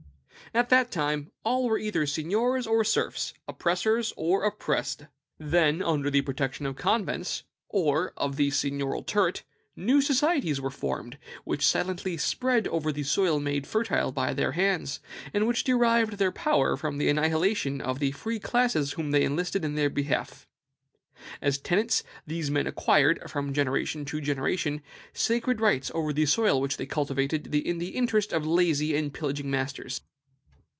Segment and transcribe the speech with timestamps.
[0.53, 5.05] At that time, all were either seigniors or serfs, oppressors or oppressed.
[5.37, 9.43] "Then, under the protection of convents, or of the seigniorial turret,
[9.77, 14.99] new societies were formed, which silently spread over the soil made fertile by their hands,
[15.33, 19.63] and which derived their power from the annihilation of the free classes whom they enlisted
[19.63, 20.49] in their behalf.
[21.41, 24.81] As tenants, these men acquired, from generation to generation,
[25.13, 29.49] sacred rights over the soil which they cultivated in the interest of lazy and pillaging
[29.49, 30.01] masters.